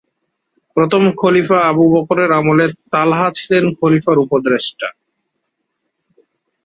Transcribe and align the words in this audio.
প্রথম 0.77 1.03
খলিফা 1.17 1.59
আবু 1.69 1.83
বকরের 1.93 2.29
আমলে 2.31 2.65
তালহা 2.91 3.27
ছিলেন 3.37 3.65
খলিফার 3.79 4.17
উপদেষ্টা। 4.17 4.87